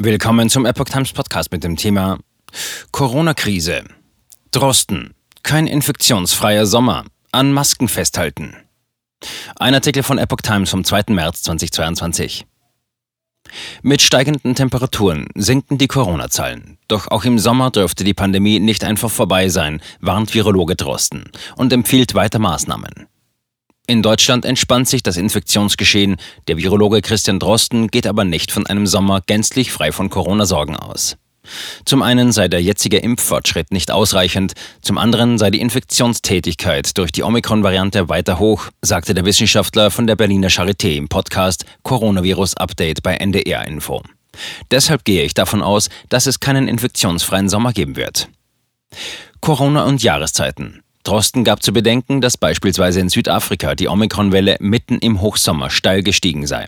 Willkommen 0.00 0.48
zum 0.48 0.64
Epoch 0.64 0.84
Times 0.84 1.12
Podcast 1.12 1.50
mit 1.50 1.64
dem 1.64 1.74
Thema 1.74 2.20
Corona-Krise. 2.92 3.82
Drosten. 4.52 5.12
Kein 5.42 5.66
infektionsfreier 5.66 6.66
Sommer. 6.66 7.04
An 7.32 7.50
Masken 7.50 7.88
festhalten. 7.88 8.54
Ein 9.56 9.74
Artikel 9.74 10.04
von 10.04 10.18
Epoch 10.18 10.40
Times 10.40 10.70
vom 10.70 10.84
2. 10.84 11.06
März 11.08 11.42
2022. 11.42 12.46
Mit 13.82 14.00
steigenden 14.00 14.54
Temperaturen 14.54 15.26
sinken 15.34 15.78
die 15.78 15.88
Corona-Zahlen. 15.88 16.78
Doch 16.86 17.08
auch 17.08 17.24
im 17.24 17.40
Sommer 17.40 17.72
dürfte 17.72 18.04
die 18.04 18.14
Pandemie 18.14 18.60
nicht 18.60 18.84
einfach 18.84 19.10
vorbei 19.10 19.48
sein, 19.48 19.82
warnt 19.98 20.32
Virologe 20.32 20.76
Drosten 20.76 21.24
und 21.56 21.72
empfiehlt 21.72 22.14
weiter 22.14 22.38
Maßnahmen. 22.38 23.07
In 23.90 24.02
Deutschland 24.02 24.44
entspannt 24.44 24.86
sich 24.86 25.02
das 25.02 25.16
Infektionsgeschehen. 25.16 26.16
Der 26.46 26.58
Virologe 26.58 27.00
Christian 27.00 27.38
Drosten 27.38 27.88
geht 27.88 28.06
aber 28.06 28.22
nicht 28.22 28.52
von 28.52 28.66
einem 28.66 28.86
Sommer 28.86 29.22
gänzlich 29.24 29.72
frei 29.72 29.92
von 29.92 30.10
Corona-Sorgen 30.10 30.76
aus. 30.76 31.16
Zum 31.86 32.02
einen 32.02 32.30
sei 32.30 32.48
der 32.48 32.60
jetzige 32.60 32.98
Impffortschritt 32.98 33.72
nicht 33.72 33.90
ausreichend, 33.90 34.52
zum 34.82 34.98
anderen 34.98 35.38
sei 35.38 35.50
die 35.50 35.62
Infektionstätigkeit 35.62 36.98
durch 36.98 37.12
die 37.12 37.22
Omikron-Variante 37.22 38.10
weiter 38.10 38.38
hoch, 38.38 38.68
sagte 38.82 39.14
der 39.14 39.24
Wissenschaftler 39.24 39.90
von 39.90 40.06
der 40.06 40.16
Berliner 40.16 40.48
Charité 40.48 40.94
im 40.94 41.08
Podcast 41.08 41.64
Coronavirus 41.82 42.58
Update 42.58 43.02
bei 43.02 43.14
NDR 43.14 43.66
Info. 43.66 44.02
Deshalb 44.70 45.06
gehe 45.06 45.24
ich 45.24 45.32
davon 45.32 45.62
aus, 45.62 45.88
dass 46.10 46.26
es 46.26 46.40
keinen 46.40 46.68
infektionsfreien 46.68 47.48
Sommer 47.48 47.72
geben 47.72 47.96
wird. 47.96 48.28
Corona 49.40 49.84
und 49.84 50.02
Jahreszeiten. 50.02 50.82
Drosten 51.08 51.42
gab 51.42 51.62
zu 51.62 51.72
bedenken, 51.72 52.20
dass 52.20 52.36
beispielsweise 52.36 53.00
in 53.00 53.08
Südafrika 53.08 53.74
die 53.74 53.88
Omikron-Welle 53.88 54.58
mitten 54.60 54.98
im 54.98 55.22
Hochsommer 55.22 55.70
steil 55.70 56.02
gestiegen 56.02 56.46
sei. 56.46 56.66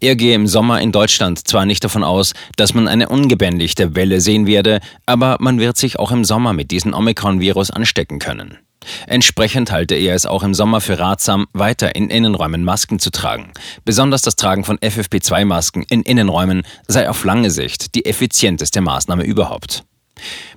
Er 0.00 0.16
gehe 0.16 0.34
im 0.34 0.46
Sommer 0.46 0.82
in 0.82 0.92
Deutschland 0.92 1.48
zwar 1.48 1.64
nicht 1.64 1.82
davon 1.82 2.04
aus, 2.04 2.34
dass 2.56 2.74
man 2.74 2.88
eine 2.88 3.08
ungebändigte 3.08 3.94
Welle 3.94 4.20
sehen 4.20 4.46
werde, 4.46 4.80
aber 5.06 5.38
man 5.40 5.58
wird 5.60 5.78
sich 5.78 5.98
auch 5.98 6.12
im 6.12 6.26
Sommer 6.26 6.52
mit 6.52 6.70
diesem 6.70 6.92
Omikron-Virus 6.92 7.70
anstecken 7.70 8.18
können. 8.18 8.58
Entsprechend 9.06 9.72
halte 9.72 9.94
er 9.94 10.14
es 10.14 10.26
auch 10.26 10.42
im 10.42 10.52
Sommer 10.52 10.82
für 10.82 10.98
ratsam, 10.98 11.46
weiter 11.54 11.94
in 11.94 12.10
Innenräumen 12.10 12.62
Masken 12.62 12.98
zu 12.98 13.10
tragen. 13.10 13.50
Besonders 13.86 14.20
das 14.20 14.36
Tragen 14.36 14.64
von 14.64 14.76
FFP2-Masken 14.76 15.84
in 15.88 16.02
Innenräumen 16.02 16.64
sei 16.86 17.08
auf 17.08 17.24
lange 17.24 17.50
Sicht 17.50 17.94
die 17.94 18.04
effizienteste 18.04 18.82
Maßnahme 18.82 19.24
überhaupt. 19.24 19.84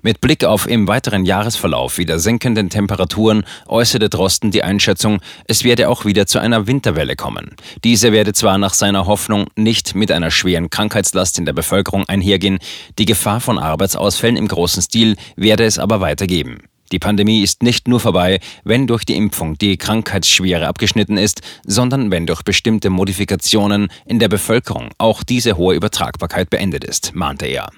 Mit 0.01 0.21
Blick 0.21 0.43
auf 0.43 0.67
im 0.67 0.87
weiteren 0.87 1.25
Jahresverlauf 1.25 1.97
wieder 1.97 2.19
sinkenden 2.19 2.69
Temperaturen 2.69 3.45
äußerte 3.67 4.09
Drosten 4.09 4.51
die 4.51 4.63
Einschätzung, 4.63 5.19
es 5.47 5.63
werde 5.63 5.89
auch 5.89 6.05
wieder 6.05 6.27
zu 6.27 6.39
einer 6.39 6.67
Winterwelle 6.67 7.15
kommen. 7.15 7.55
Diese 7.83 8.11
werde 8.11 8.33
zwar 8.33 8.57
nach 8.57 8.73
seiner 8.73 9.07
Hoffnung 9.07 9.47
nicht 9.55 9.95
mit 9.95 10.11
einer 10.11 10.31
schweren 10.31 10.69
Krankheitslast 10.69 11.37
in 11.39 11.45
der 11.45 11.53
Bevölkerung 11.53 12.07
einhergehen, 12.07 12.59
die 12.97 13.05
Gefahr 13.05 13.39
von 13.39 13.59
Arbeitsausfällen 13.59 14.37
im 14.37 14.47
großen 14.47 14.81
Stil 14.81 15.15
werde 15.35 15.65
es 15.65 15.79
aber 15.79 16.01
weitergeben. 16.01 16.59
Die 16.93 16.99
Pandemie 16.99 17.41
ist 17.41 17.63
nicht 17.63 17.87
nur 17.87 17.99
vorbei, 17.99 18.39
wenn 18.63 18.85
durch 18.85 19.03
die 19.03 19.15
Impfung 19.15 19.57
die 19.57 19.77
Krankheitsschwere 19.77 20.67
abgeschnitten 20.67 21.17
ist, 21.17 21.41
sondern 21.65 22.11
wenn 22.11 22.27
durch 22.27 22.43
bestimmte 22.43 22.91
Modifikationen 22.91 23.87
in 24.05 24.19
der 24.19 24.29
Bevölkerung 24.29 24.89
auch 24.99 25.23
diese 25.23 25.57
hohe 25.57 25.73
Übertragbarkeit 25.73 26.51
beendet 26.51 26.83
ist, 26.83 27.15
mahnte 27.15 27.47
er. 27.47 27.69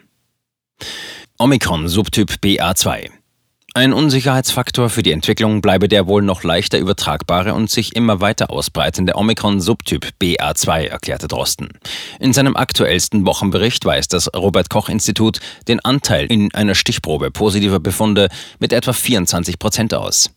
Omikron-Subtyp 1.37 2.35
BA2. 2.41 3.09
Ein 3.73 3.91
Unsicherheitsfaktor 3.91 4.89
für 4.89 5.03
die 5.03 5.11
Entwicklung 5.11 5.59
bleibe 5.59 5.89
der 5.89 6.07
wohl 6.07 6.21
noch 6.21 6.43
leichter 6.43 6.79
übertragbare 6.79 7.53
und 7.53 7.69
sich 7.69 7.93
immer 7.93 8.21
weiter 8.21 8.51
ausbreitende 8.51 9.17
Omikron-Subtyp 9.17 10.13
BA2, 10.21 10.85
erklärte 10.85 11.27
Drosten. 11.27 11.71
In 12.21 12.31
seinem 12.31 12.55
aktuellsten 12.55 13.25
Wochenbericht 13.25 13.83
weist 13.83 14.13
das 14.13 14.33
Robert 14.33 14.69
Koch-Institut 14.69 15.41
den 15.67 15.81
Anteil 15.81 16.27
in 16.27 16.53
einer 16.53 16.73
Stichprobe 16.73 17.31
positiver 17.31 17.81
Befunde 17.81 18.29
mit 18.59 18.71
etwa 18.71 18.93
24 18.93 19.59
Prozent 19.59 19.93
aus. 19.93 20.29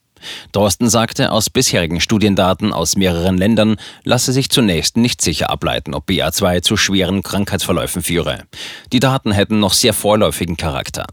Drosten 0.52 0.88
sagte, 0.88 1.32
aus 1.32 1.50
bisherigen 1.50 2.00
Studiendaten 2.00 2.72
aus 2.72 2.96
mehreren 2.96 3.38
Ländern 3.38 3.76
lasse 4.04 4.32
sich 4.32 4.50
zunächst 4.50 4.96
nicht 4.96 5.22
sicher 5.22 5.50
ableiten, 5.50 5.94
ob 5.94 6.08
BA2 6.08 6.62
zu 6.62 6.76
schweren 6.76 7.22
Krankheitsverläufen 7.22 8.02
führe. 8.02 8.44
Die 8.92 9.00
Daten 9.00 9.32
hätten 9.32 9.60
noch 9.60 9.72
sehr 9.72 9.94
vorläufigen 9.94 10.56
Charakter. 10.56 11.06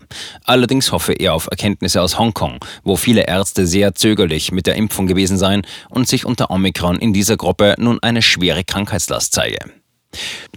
Allerdings 0.43 0.91
hoffe 0.91 1.13
er 1.13 1.33
auf 1.33 1.47
Erkenntnisse 1.47 2.01
aus 2.01 2.17
Hongkong, 2.19 2.59
wo 2.83 2.95
viele 2.95 3.27
Ärzte 3.27 3.67
sehr 3.67 3.95
zögerlich 3.95 4.51
mit 4.51 4.67
der 4.67 4.75
Impfung 4.75 5.07
gewesen 5.07 5.37
seien 5.37 5.61
und 5.89 6.07
sich 6.07 6.25
unter 6.25 6.51
Omikron 6.51 6.97
in 6.97 7.13
dieser 7.13 7.37
Gruppe 7.37 7.75
nun 7.77 7.99
eine 8.01 8.21
schwere 8.21 8.63
Krankheitslast 8.63 9.33
zeige. 9.33 9.59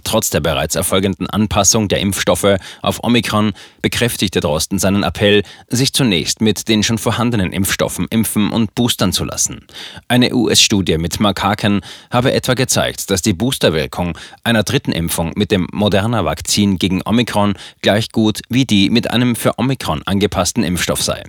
Trotz 0.03 0.29
der 0.29 0.39
bereits 0.39 0.75
erfolgenden 0.75 1.29
Anpassung 1.29 1.87
der 1.87 1.99
Impfstoffe 1.99 2.57
auf 2.81 3.03
Omikron 3.03 3.53
bekräftigte 3.81 4.39
Drosten 4.39 4.79
seinen 4.79 5.03
Appell, 5.03 5.43
sich 5.67 5.93
zunächst 5.93 6.41
mit 6.41 6.67
den 6.67 6.83
schon 6.83 6.97
vorhandenen 6.97 7.53
Impfstoffen 7.53 8.07
impfen 8.09 8.51
und 8.51 8.75
boostern 8.75 9.13
zu 9.13 9.23
lassen. 9.23 9.65
Eine 10.07 10.33
US-Studie 10.33 10.97
mit 10.97 11.19
Makaken 11.19 11.81
habe 12.11 12.33
etwa 12.33 12.53
gezeigt, 12.53 13.09
dass 13.11 13.21
die 13.21 13.33
Boosterwirkung 13.33 14.17
einer 14.43 14.63
dritten 14.63 14.91
Impfung 14.91 15.33
mit 15.35 15.51
dem 15.51 15.67
Moderna-Vakzin 15.71 16.77
gegen 16.77 17.01
Omikron 17.05 17.53
gleich 17.81 18.11
gut 18.11 18.41
wie 18.49 18.65
die 18.65 18.89
mit 18.89 19.09
einem 19.11 19.35
für 19.35 19.57
Omikron 19.59 20.03
angepassten 20.03 20.63
Impfstoff 20.63 21.01
sei. 21.01 21.23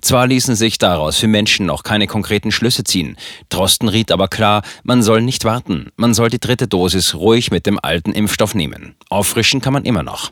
Zwar 0.00 0.26
ließen 0.26 0.54
sich 0.54 0.78
daraus 0.78 1.16
für 1.16 1.28
Menschen 1.28 1.66
noch 1.66 1.82
keine 1.82 2.06
konkreten 2.06 2.52
Schlüsse 2.52 2.84
ziehen, 2.84 3.16
Drosten 3.48 3.88
riet 3.88 4.12
aber 4.12 4.28
klar, 4.28 4.62
man 4.82 5.02
soll 5.02 5.22
nicht 5.22 5.44
warten, 5.44 5.90
man 5.96 6.14
soll 6.14 6.28
die 6.30 6.40
dritte 6.40 6.68
Dosis 6.68 7.14
ruhig 7.14 7.50
mit 7.64 7.66
dem 7.66 7.80
alten 7.82 8.12
Impfstoff 8.12 8.54
nehmen. 8.54 8.94
Auffrischen 9.08 9.62
kann 9.62 9.72
man 9.72 9.86
immer 9.86 10.02
noch. 10.02 10.30